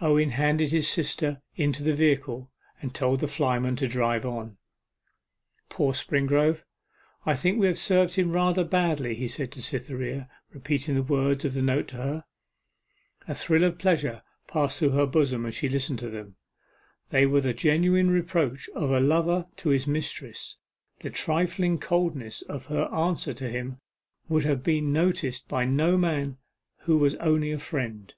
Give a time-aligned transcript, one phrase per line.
[0.00, 2.50] Owen handed his sister into the vehicle,
[2.82, 4.58] and told the flyman to drive on.
[5.68, 6.64] 'Poor Springrove
[7.24, 11.44] I think we have served him rather badly,' he said to Cytherea, repeating the words
[11.44, 12.24] of the note to her.
[13.28, 16.34] A thrill of pleasure passed through her bosom as she listened to them.
[17.10, 20.58] They were the genuine reproach of a lover to his mistress;
[21.02, 23.78] the trifling coldness of her answer to him
[24.28, 26.38] would have been noticed by no man
[26.78, 28.12] who was only a friend.